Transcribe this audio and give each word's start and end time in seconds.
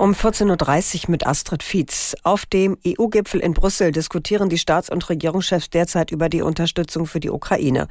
Um 0.00 0.12
14.30 0.12 1.04
Uhr 1.04 1.10
mit 1.10 1.26
Astrid 1.26 1.62
Fietz. 1.62 2.16
Auf 2.22 2.46
dem 2.46 2.78
EU-Gipfel 2.86 3.38
in 3.38 3.52
Brüssel 3.52 3.92
diskutieren 3.92 4.48
die 4.48 4.56
Staats- 4.56 4.88
und 4.88 5.06
Regierungschefs 5.10 5.68
derzeit 5.68 6.10
über 6.10 6.30
die 6.30 6.40
Unterstützung 6.40 7.04
für 7.04 7.20
die 7.20 7.28
Ukraine. 7.28 7.86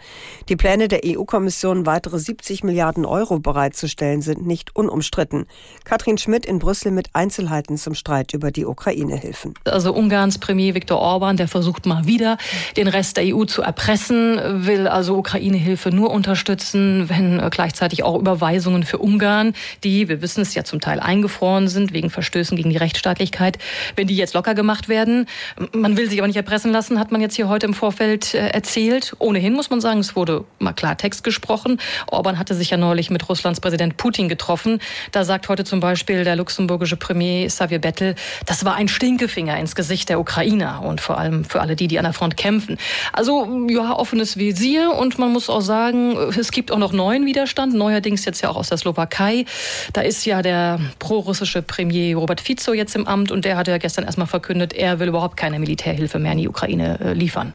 Die 0.49 0.55
Pläne 0.55 0.87
der 0.87 1.01
EU-Kommission, 1.05 1.85
weitere 1.85 2.17
70 2.17 2.63
Milliarden 2.63 3.05
Euro 3.05 3.37
bereitzustellen, 3.37 4.23
sind 4.23 4.43
nicht 4.43 4.75
unumstritten. 4.75 5.45
Katrin 5.83 6.17
Schmidt 6.17 6.47
in 6.47 6.57
Brüssel 6.57 6.91
mit 6.91 7.09
Einzelheiten 7.13 7.77
zum 7.77 7.93
Streit 7.93 8.33
über 8.33 8.49
die 8.49 8.65
Ukraine-Hilfen. 8.65 9.53
Also 9.65 9.93
Ungarns 9.93 10.39
Premier 10.39 10.73
Viktor 10.73 10.97
Orban, 10.97 11.37
der 11.37 11.47
versucht 11.47 11.85
mal 11.85 12.07
wieder, 12.07 12.39
den 12.75 12.87
Rest 12.87 13.17
der 13.17 13.35
EU 13.35 13.45
zu 13.45 13.61
erpressen, 13.61 14.65
will 14.65 14.87
also 14.87 15.15
Ukraine-Hilfe 15.15 15.91
nur 15.91 16.09
unterstützen, 16.09 17.07
wenn 17.07 17.47
gleichzeitig 17.51 18.01
auch 18.01 18.17
Überweisungen 18.17 18.81
für 18.81 18.97
Ungarn, 18.97 19.53
die, 19.83 20.09
wir 20.09 20.23
wissen 20.23 20.41
es 20.41 20.55
ja 20.55 20.63
zum 20.63 20.81
Teil 20.81 20.99
eingefroren 20.99 21.67
sind, 21.67 21.93
wegen 21.99 22.09
Verstößen 22.09 22.55
gegen 22.55 22.69
die 22.69 22.77
Rechtsstaatlichkeit, 22.77 23.57
wenn 23.97 24.07
die 24.07 24.15
jetzt 24.15 24.33
locker 24.33 24.55
gemacht 24.55 24.87
werden. 24.87 25.25
Man 25.73 25.97
will 25.97 26.09
sich 26.09 26.19
aber 26.19 26.27
nicht 26.27 26.37
erpressen 26.37 26.71
lassen, 26.71 26.97
hat 26.97 27.11
man 27.11 27.19
jetzt 27.19 27.35
hier 27.35 27.49
heute 27.49 27.65
im 27.65 27.73
Vorfeld 27.73 28.33
äh, 28.33 28.47
erzählt. 28.47 29.15
Ohnehin 29.19 29.53
muss 29.53 29.69
man 29.69 29.81
sagen, 29.81 29.99
es 29.99 30.15
wurde 30.15 30.45
mal 30.59 30.71
Klartext 30.71 31.25
gesprochen. 31.25 31.79
Orban 32.07 32.39
hatte 32.39 32.55
sich 32.55 32.69
ja 32.69 32.77
neulich 32.77 33.09
mit 33.09 33.27
Russlands 33.27 33.59
Präsident 33.59 33.97
Putin 33.97 34.29
getroffen. 34.29 34.79
Da 35.11 35.25
sagt 35.25 35.49
heute 35.49 35.65
zum 35.65 35.81
Beispiel 35.81 36.23
der 36.23 36.37
luxemburgische 36.37 36.95
Premier 36.95 37.47
Xavier 37.47 37.79
Bettel, 37.79 38.15
das 38.45 38.63
war 38.63 38.75
ein 38.75 38.87
Stinkefinger 38.87 39.57
ins 39.59 39.75
Gesicht 39.75 40.07
der 40.07 40.21
Ukrainer 40.21 40.81
und 40.83 41.01
vor 41.01 41.17
allem 41.17 41.43
für 41.43 41.59
alle 41.59 41.75
die, 41.75 41.87
die 41.87 41.99
an 41.99 42.05
der 42.05 42.13
Front 42.13 42.37
kämpfen. 42.37 42.77
Also 43.11 43.67
ja, 43.67 43.93
offenes 43.93 44.37
Visier 44.37 44.93
und 44.93 45.19
man 45.19 45.33
muss 45.33 45.49
auch 45.49 45.61
sagen, 45.61 46.15
es 46.39 46.51
gibt 46.51 46.71
auch 46.71 46.77
noch 46.77 46.93
neuen 46.93 47.25
Widerstand, 47.25 47.73
neuerdings 47.73 48.23
jetzt 48.23 48.41
ja 48.41 48.49
auch 48.49 48.55
aus 48.55 48.69
der 48.69 48.77
Slowakei. 48.77 49.45
Da 49.91 50.01
ist 50.01 50.25
ja 50.25 50.41
der 50.41 50.79
prorussische 50.99 51.61
Premier 51.61 51.88
Premier 51.89 52.15
Robert 52.15 52.39
Fico 52.39 52.71
jetzt 52.73 52.95
im 52.95 53.07
Amt 53.07 53.31
und 53.31 53.45
der 53.45 53.57
hat 53.57 53.67
ja 53.67 53.79
gestern 53.79 54.05
erstmal 54.05 54.27
verkündet, 54.27 54.73
er 54.73 54.99
will 54.99 55.07
überhaupt 55.07 55.37
keine 55.37 55.57
Militärhilfe 55.57 56.19
mehr 56.19 56.33
in 56.33 56.37
die 56.37 56.47
Ukraine 56.47 56.99
äh, 56.99 57.13
liefern. 57.13 57.53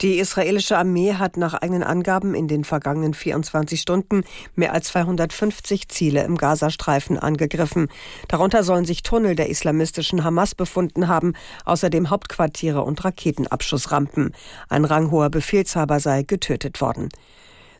Die 0.00 0.18
israelische 0.18 0.78
Armee 0.78 1.12
hat 1.12 1.36
nach 1.36 1.52
eigenen 1.52 1.82
Angaben 1.82 2.34
in 2.34 2.48
den 2.48 2.64
vergangenen 2.64 3.12
24 3.12 3.78
Stunden 3.78 4.24
mehr 4.56 4.72
als 4.72 4.86
250 4.88 5.88
Ziele 5.88 6.24
im 6.24 6.38
Gazastreifen 6.38 7.18
angegriffen. 7.18 7.88
Darunter 8.26 8.64
sollen 8.64 8.86
sich 8.86 9.02
Tunnel 9.02 9.34
der 9.34 9.50
islamistischen 9.50 10.24
Hamas 10.24 10.54
befunden 10.54 11.08
haben, 11.08 11.34
außerdem 11.66 12.08
Hauptquartiere 12.08 12.80
und 12.80 13.04
Raketenabschussrampen. 13.04 14.34
Ein 14.70 14.86
ranghoher 14.86 15.28
Befehlshaber 15.28 16.00
sei 16.00 16.22
getötet 16.22 16.80
worden. 16.80 17.10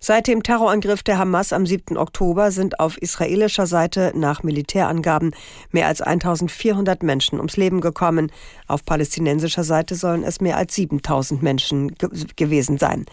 Seit 0.05 0.27
dem 0.27 0.43
Terrorangriff 0.43 1.05
der 1.05 1.17
Hamas 1.19 1.53
am 1.53 1.65
7. 1.65 1.97
Oktober 1.97 2.51
sind 2.51 2.81
auf 2.81 2.99
israelischer 3.01 3.69
Seite 3.69 4.11
nach 4.17 4.43
Militärangaben 4.43 5.31
mehr 5.71 5.87
als 5.87 6.01
1400 6.01 7.05
Menschen 7.05 7.39
ums 7.39 7.57
Leben 7.57 7.81
gekommen. 7.81 8.33
Auf 8.67 8.85
palästinensischer 8.85 9.63
Seite 9.63 9.95
sollen 9.95 10.25
es 10.25 10.41
mehr 10.41 10.57
als 10.57 10.75
7000 10.75 11.41
Menschen 11.45 11.95
ge 11.95 12.09
gewesen 12.35 12.79
sein. 12.79 13.07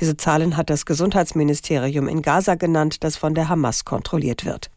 Diese 0.00 0.16
Zahlen 0.16 0.56
hat 0.56 0.68
das 0.68 0.84
Gesundheitsministerium 0.84 2.08
in 2.08 2.22
Gaza 2.22 2.56
genannt, 2.56 3.04
das 3.04 3.16
von 3.16 3.36
der 3.36 3.48
Hamas 3.48 3.84
kontrolliert 3.84 4.44
wird. 4.44 4.68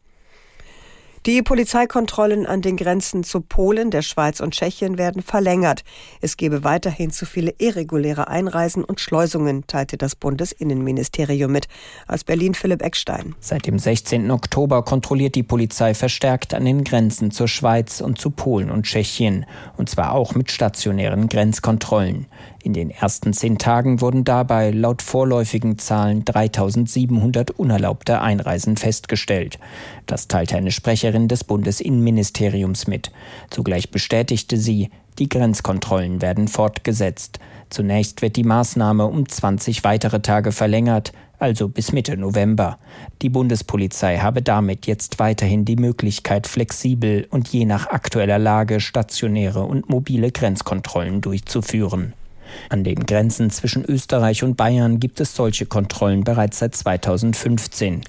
Die 1.25 1.41
Polizeikontrollen 1.41 2.45
an 2.45 2.61
den 2.61 2.77
Grenzen 2.77 3.23
zu 3.23 3.41
Polen, 3.41 3.89
der 3.89 4.03
Schweiz 4.03 4.41
und 4.41 4.53
Tschechien 4.53 4.99
werden 4.99 5.23
verlängert. 5.23 5.83
Es 6.21 6.37
gebe 6.37 6.63
weiterhin 6.63 7.09
zu 7.09 7.25
viele 7.25 7.55
irreguläre 7.57 8.27
Einreisen 8.27 8.83
und 8.83 8.99
Schleusungen, 8.99 9.65
teilte 9.65 9.97
das 9.97 10.15
Bundesinnenministerium 10.15 11.51
mit. 11.51 11.67
Aus 12.07 12.23
Berlin 12.23 12.53
Philipp 12.53 12.83
Eckstein. 12.83 13.33
Seit 13.39 13.65
dem 13.65 13.79
16. 13.79 14.29
Oktober 14.29 14.83
kontrolliert 14.83 15.33
die 15.33 15.41
Polizei 15.41 15.95
verstärkt 15.95 16.53
an 16.53 16.63
den 16.63 16.83
Grenzen 16.83 17.31
zur 17.31 17.47
Schweiz 17.47 18.01
und 18.01 18.19
zu 18.19 18.29
Polen 18.29 18.69
und 18.69 18.83
Tschechien. 18.83 19.47
Und 19.77 19.89
zwar 19.89 20.11
auch 20.11 20.35
mit 20.35 20.51
stationären 20.51 21.27
Grenzkontrollen. 21.27 22.27
In 22.65 22.73
den 22.73 22.89
ersten 22.89 23.31
zehn 23.31 23.59
Tagen 23.59 24.01
wurden 24.01 24.23
dabei 24.23 24.71
laut 24.71 25.03
vorläufigen 25.03 25.77
Zahlen 25.77 26.25
3700 26.25 27.51
unerlaubte 27.51 28.21
Einreisen 28.21 28.75
festgestellt. 28.75 29.59
Das 30.07 30.27
teilte 30.27 30.57
eine 30.57 30.71
Sprecherin 30.71 31.27
des 31.27 31.43
Bundesinnenministeriums 31.43 32.87
mit. 32.87 33.11
Zugleich 33.51 33.91
bestätigte 33.91 34.57
sie, 34.57 34.89
die 35.19 35.29
Grenzkontrollen 35.29 36.23
werden 36.23 36.47
fortgesetzt. 36.47 37.37
Zunächst 37.69 38.23
wird 38.23 38.35
die 38.35 38.43
Maßnahme 38.43 39.05
um 39.05 39.29
20 39.29 39.83
weitere 39.83 40.23
Tage 40.23 40.51
verlängert, 40.51 41.13
also 41.37 41.69
bis 41.69 41.91
Mitte 41.91 42.17
November. 42.17 42.79
Die 43.21 43.29
Bundespolizei 43.29 44.17
habe 44.17 44.41
damit 44.41 44.87
jetzt 44.87 45.19
weiterhin 45.19 45.65
die 45.65 45.75
Möglichkeit, 45.75 46.47
flexibel 46.47 47.27
und 47.29 47.47
je 47.47 47.65
nach 47.65 47.85
aktueller 47.85 48.39
Lage 48.39 48.79
stationäre 48.79 49.61
und 49.61 49.87
mobile 49.87 50.31
Grenzkontrollen 50.31 51.21
durchzuführen. 51.21 52.13
An 52.69 52.83
den 52.83 53.05
Grenzen 53.05 53.49
zwischen 53.49 53.83
Österreich 53.85 54.43
und 54.43 54.57
Bayern 54.57 54.99
gibt 54.99 55.19
es 55.19 55.35
solche 55.35 55.65
Kontrollen 55.65 56.23
bereits 56.23 56.59
seit 56.59 56.75
2015. 56.75 58.01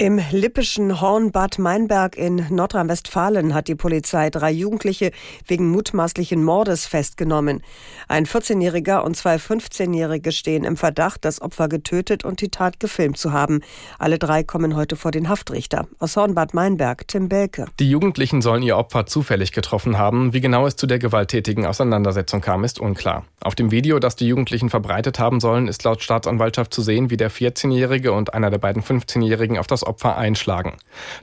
Im 0.00 0.20
lippischen 0.30 1.00
Hornbad 1.00 1.58
Meinberg 1.58 2.16
in 2.16 2.46
Nordrhein-Westfalen 2.50 3.52
hat 3.52 3.66
die 3.66 3.74
Polizei 3.74 4.30
drei 4.30 4.52
Jugendliche 4.52 5.10
wegen 5.44 5.72
mutmaßlichen 5.72 6.44
Mordes 6.44 6.86
festgenommen. 6.86 7.64
Ein 8.06 8.24
14-Jähriger 8.24 9.00
und 9.00 9.16
zwei 9.16 9.34
15-Jährige 9.38 10.30
stehen 10.30 10.62
im 10.62 10.76
Verdacht, 10.76 11.24
das 11.24 11.42
Opfer 11.42 11.68
getötet 11.68 12.24
und 12.24 12.40
die 12.40 12.48
Tat 12.48 12.78
gefilmt 12.78 13.18
zu 13.18 13.32
haben. 13.32 13.58
Alle 13.98 14.20
drei 14.20 14.44
kommen 14.44 14.76
heute 14.76 14.94
vor 14.94 15.10
den 15.10 15.28
Haftrichter. 15.28 15.88
Aus 15.98 16.16
Hornbad 16.16 16.54
Meinberg, 16.54 17.08
Tim 17.08 17.28
Belke. 17.28 17.66
Die 17.80 17.90
Jugendlichen 17.90 18.40
sollen 18.40 18.62
ihr 18.62 18.76
Opfer 18.76 19.06
zufällig 19.06 19.50
getroffen 19.50 19.98
haben. 19.98 20.32
Wie 20.32 20.40
genau 20.40 20.64
es 20.68 20.76
zu 20.76 20.86
der 20.86 21.00
gewalttätigen 21.00 21.66
Auseinandersetzung 21.66 22.40
kam, 22.40 22.62
ist 22.62 22.78
unklar. 22.78 23.24
Auf 23.40 23.56
dem 23.56 23.72
Video, 23.72 23.98
das 23.98 24.14
die 24.14 24.28
Jugendlichen 24.28 24.70
verbreitet 24.70 25.18
haben 25.18 25.40
sollen, 25.40 25.66
ist 25.66 25.82
laut 25.82 26.04
Staatsanwaltschaft 26.04 26.72
zu 26.72 26.82
sehen, 26.82 27.10
wie 27.10 27.16
der 27.16 27.32
14-Jährige 27.32 28.12
und 28.12 28.32
einer 28.32 28.50
der 28.50 28.58
beiden 28.58 28.84
15-Jährigen 28.84 29.58
auf 29.58 29.66
das 29.66 29.87
Opfer 29.88 30.16
einschlagen. 30.16 30.76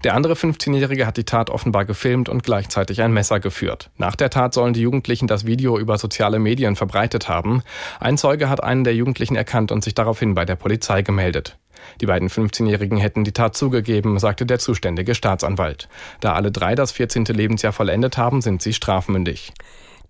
Der 0.04 0.16
andere 0.16 0.34
15-Jährige 0.34 1.08
hat 1.08 1.18
die 1.18 1.24
Tat 1.24 1.50
offenbar 1.50 1.86
gefilmt 1.86 2.28
und 2.30 2.44
gleichzeitig 2.44 3.02
ein 3.02 3.14
Messer 3.14 3.40
geführt. 3.40 3.90
Nach 3.98 4.16
der 4.16 4.30
Tat 4.30 4.54
sollen 4.54 4.74
die 4.74 4.82
Jugendlichen 4.82 5.28
das 5.28 5.46
Video 5.46 5.78
über 5.78 5.98
soziale 5.98 6.40
Medien 6.40 6.76
verbreitet 6.76 7.30
haben. 7.30 7.62
Ein 8.00 8.18
Zeuge 8.18 8.50
hat 8.50 8.64
einen 8.64 8.84
der 8.84 8.96
Jugendlichen 8.96 9.36
erkannt 9.36 9.72
und 9.72 9.84
sich 9.84 9.96
daraufhin 9.96 10.36
bei 10.36 10.46
der 10.46 10.56
Polizei 10.56 11.02
gemeldet. 11.02 11.58
Die 12.02 12.06
beiden 12.06 12.30
15-Jährigen 12.30 12.98
hätten 12.98 13.24
die 13.24 13.32
Tat 13.32 13.56
zugegeben, 13.56 14.20
sagte 14.20 14.46
der 14.46 14.60
zuständige 14.60 15.16
Staatsanwalt. 15.16 15.88
Da 16.20 16.34
alle 16.34 16.52
drei 16.52 16.76
das 16.76 16.92
14. 16.92 17.26
Lebensjahr 17.26 17.74
vollendet 17.74 18.18
haben, 18.18 18.42
sind 18.42 18.62
sie 18.62 18.74
strafmündig. 18.74 19.54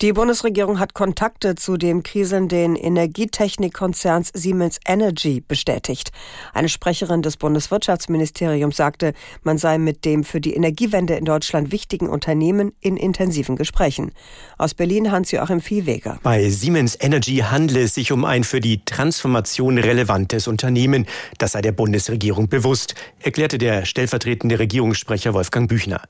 Die 0.01 0.11
Bundesregierung 0.11 0.77
hat 0.79 0.93
Kontakte 0.93 1.55
zu 1.55 1.77
dem 1.77 2.03
kriselnden 2.03 2.75
Energietechnikkonzerns 2.75 4.29
Siemens 4.33 4.77
Energy 4.85 5.41
bestätigt. 5.47 6.11
Eine 6.53 6.67
Sprecherin 6.67 7.21
des 7.21 7.37
Bundeswirtschaftsministeriums 7.37 8.75
sagte, 8.75 9.13
man 9.43 9.57
sei 9.57 9.77
mit 9.77 10.03
dem 10.03 10.25
für 10.25 10.41
die 10.41 10.53
Energiewende 10.53 11.15
in 11.15 11.23
Deutschland 11.23 11.71
wichtigen 11.71 12.09
Unternehmen 12.09 12.73
in 12.81 12.97
intensiven 12.97 13.55
Gesprächen. 13.55 14.11
Aus 14.57 14.73
Berlin 14.73 15.13
Hans-Joachim 15.13 15.61
Viehweger. 15.61 16.19
Bei 16.23 16.49
Siemens 16.49 16.97
Energy 16.99 17.37
handle 17.37 17.79
es 17.81 17.93
sich 17.93 18.11
um 18.11 18.25
ein 18.25 18.43
für 18.43 18.59
die 18.59 18.83
Transformation 18.83 19.77
relevantes 19.77 20.49
Unternehmen. 20.49 21.05
Das 21.37 21.53
sei 21.53 21.61
der 21.61 21.71
Bundesregierung 21.71 22.49
bewusst, 22.49 22.95
erklärte 23.21 23.57
der 23.57 23.85
stellvertretende 23.85 24.59
Regierungssprecher 24.59 25.33
Wolfgang 25.33 25.69
Büchner. 25.69 26.01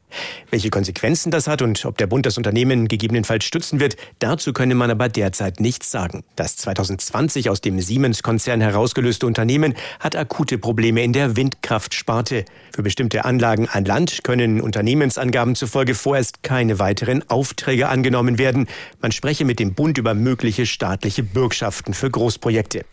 Welche 0.49 0.71
Konsequenzen 0.71 1.29
das 1.29 1.47
hat 1.47 1.61
und 1.61 1.85
ob 1.85 1.99
der 1.99 2.07
Bund 2.07 2.25
das 2.25 2.37
Unternehmen 2.37 2.87
gegebenenfalls 2.87 3.45
stützen 3.45 3.74
nutzen 3.75 3.79
wird, 3.79 3.95
dazu 4.19 4.53
könne 4.53 4.75
man 4.75 4.91
aber 4.91 5.09
derzeit 5.09 5.59
nichts 5.59 5.91
sagen. 5.91 6.23
Das 6.35 6.57
2020 6.57 7.49
aus 7.49 7.61
dem 7.61 7.79
Siemens-Konzern 7.79 8.61
herausgelöste 8.61 9.25
Unternehmen 9.25 9.75
hat 9.99 10.15
akute 10.15 10.57
Probleme 10.57 11.03
in 11.03 11.13
der 11.13 11.35
Windkraftsparte. 11.35 12.45
Für 12.73 12.83
bestimmte 12.83 13.25
Anlagen 13.25 13.67
an 13.69 13.85
Land 13.85 14.23
können 14.23 14.61
Unternehmensangaben 14.61 15.55
zufolge 15.55 15.95
vorerst 15.95 16.43
keine 16.43 16.79
weiteren 16.79 17.29
Aufträge 17.29 17.87
angenommen 17.87 18.37
werden. 18.37 18.67
Man 19.01 19.11
spreche 19.11 19.45
mit 19.45 19.59
dem 19.59 19.73
Bund 19.73 19.97
über 19.97 20.13
mögliche 20.13 20.65
staatliche 20.65 21.23
Bürgschaften 21.23 21.93
für 21.93 22.09
Großprojekte. 22.09 22.85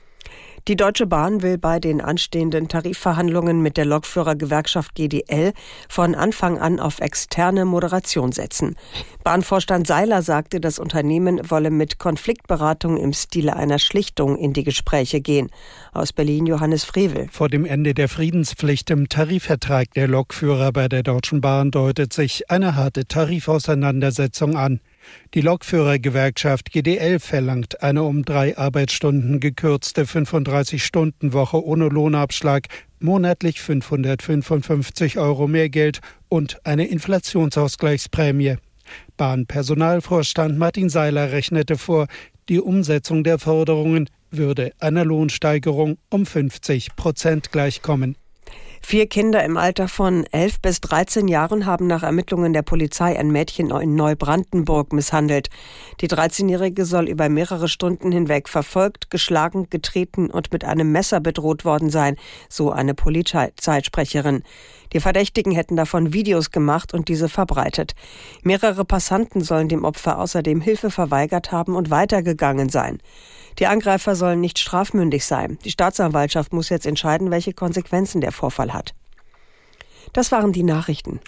Die 0.69 0.77
Deutsche 0.77 1.09
Bahn 1.09 1.43
will 1.43 1.59
bei 1.59 1.81
den 1.81 2.01
anstehenden 2.01 2.69
Tarifverhandlungen 2.69 3.63
mit 3.63 3.77
der 3.77 3.85
Lokführergewerkschaft 3.85 4.95
GDL 4.95 5.55
von 5.89 6.15
Anfang 6.15 6.59
an 6.59 6.79
auf 6.79 7.01
externe 7.01 7.65
Moderation 7.65 8.31
setzen. 8.31 8.77
Bahnvorstand 9.25 9.89
Seiler 9.89 10.23
sagte, 10.23 10.61
das 10.61 10.79
Unternehmen 10.79 11.41
wolle 11.51 11.73
mit 11.73 11.99
Konfliktberatung 11.99 12.97
im 12.97 13.13
Stile 13.13 13.57
einer 13.57 13.81
Schlichtung 13.81 14.37
in 14.37 14.53
die 14.53 14.63
Gespräche 14.63 15.21
gehen. 15.21 15.51
Aus 15.93 16.13
Berlin 16.13 16.47
Johannes 16.47 16.85
Frevel. 16.85 17.27
Vor 17.33 17.49
dem 17.49 17.65
Ende 17.65 17.93
der 17.93 18.09
Friedenspflicht 18.09 18.89
im 18.91 19.09
Tarifvertrag 19.09 19.93
der 19.95 20.07
Lokführer 20.07 20.71
bei 20.71 20.87
der 20.87 21.03
Deutschen 21.03 21.41
Bahn 21.41 21.73
deutet 21.73 22.13
sich 22.13 22.49
eine 22.53 22.77
harte 22.77 23.07
Tarifauseinandersetzung 23.07 24.57
an. 24.57 24.79
Die 25.35 25.41
Lokführergewerkschaft 25.41 26.71
GDL 26.71 27.19
verlangt 27.19 27.83
eine 27.83 28.03
um 28.03 28.25
drei 28.25 28.57
Arbeitsstunden 28.57 29.41
gekürzte 29.41 30.05
35-Stunden-Woche 30.05 31.65
ohne 31.65 31.89
Lohnabschlag, 31.89 32.69
monatlich 33.01 33.61
555 33.61 35.19
Euro 35.19 35.49
mehr 35.49 35.69
Geld 35.69 36.01
und 36.29 36.59
eine 36.65 36.87
Inflationsausgleichsprämie. 36.87 38.57
Bahnpersonalvorstand 39.17 40.59
Martin 40.59 40.89
Seiler 40.89 41.33
rechnete 41.33 41.79
vor, 41.79 42.07
die 42.49 42.61
Umsetzung 42.61 43.25
der 43.25 43.39
Forderungen 43.39 44.09
würde 44.31 44.73
einer 44.81 45.05
Lohnsteigerung 45.05 45.99
um 46.11 46.27
50 46.27 46.97
Prozent 46.97 47.53
gleichkommen. 47.53 48.17
Vier 48.85 49.07
Kinder 49.07 49.43
im 49.45 49.57
Alter 49.57 49.89
von 49.89 50.27
11 50.33 50.61
bis 50.61 50.81
13 50.81 51.29
Jahren 51.29 51.67
haben 51.67 51.87
nach 51.87 52.03
Ermittlungen 52.03 52.53
der 52.53 52.63
Polizei 52.63 53.19
ein 53.19 53.31
Mädchen 53.31 53.71
in 53.71 53.95
Neubrandenburg 53.95 54.93
misshandelt. 54.93 55.49
Die 56.01 56.09
13-Jährige 56.09 56.85
soll 56.85 57.09
über 57.09 57.29
mehrere 57.29 57.69
Stunden 57.69 58.13
hinweg 58.13 58.49
verfolgt, 58.49 59.09
geschlagen, 59.09 59.71
getreten 59.71 60.31
und 60.31 60.53
mit 60.53 60.65
einem 60.65 60.93
Messer 60.93 61.21
bedroht 61.21 61.65
worden 61.65 61.91
sein, 61.91 62.17
so 62.51 62.71
eine 62.71 62.93
Polizeisprecherin. 62.93 64.43
Die 64.93 65.01
Verdächtigen 65.01 65.53
hätten 65.53 65.77
davon 65.77 66.13
Videos 66.13 66.51
gemacht 66.51 66.93
und 66.95 67.09
diese 67.09 67.29
verbreitet. 67.29 67.95
Mehrere 68.43 68.85
Passanten 68.85 69.41
sollen 69.43 69.69
dem 69.69 69.85
Opfer 69.85 70.19
außerdem 70.19 70.61
Hilfe 70.61 70.91
verweigert 70.91 71.53
haben 71.53 71.75
und 71.77 71.91
weitergegangen 71.91 72.69
sein. 72.69 72.99
Die 73.59 73.67
Angreifer 73.67 74.15
sollen 74.15 74.41
nicht 74.41 74.59
strafmündig 74.59 75.25
sein. 75.25 75.59
Die 75.65 75.71
Staatsanwaltschaft 75.71 76.53
muss 76.53 76.69
jetzt 76.69 76.87
entscheiden, 76.87 77.31
welche 77.31 77.53
Konsequenzen 77.53 78.21
der 78.21 78.33
Vorfall 78.33 78.73
hat. 78.73 78.95
Das 80.13 80.33
waren 80.33 80.53
die 80.53 80.63
Nachrichten. 80.63 81.21